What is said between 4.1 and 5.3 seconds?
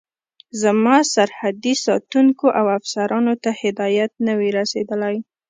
نه وي رسېدلی.